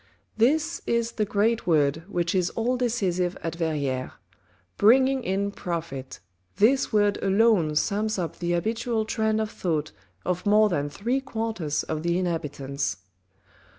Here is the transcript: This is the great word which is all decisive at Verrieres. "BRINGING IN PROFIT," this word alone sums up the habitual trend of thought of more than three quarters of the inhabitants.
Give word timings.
This 0.35 0.81
is 0.87 1.11
the 1.11 1.25
great 1.25 1.67
word 1.67 2.01
which 2.07 2.33
is 2.33 2.49
all 2.49 2.75
decisive 2.75 3.37
at 3.43 3.53
Verrieres. 3.53 4.09
"BRINGING 4.79 5.23
IN 5.23 5.51
PROFIT," 5.51 6.19
this 6.55 6.91
word 6.91 7.19
alone 7.21 7.75
sums 7.75 8.17
up 8.17 8.39
the 8.39 8.53
habitual 8.53 9.05
trend 9.05 9.39
of 9.39 9.51
thought 9.51 9.91
of 10.25 10.43
more 10.47 10.69
than 10.69 10.89
three 10.89 11.21
quarters 11.21 11.83
of 11.83 12.01
the 12.01 12.17
inhabitants. 12.17 12.97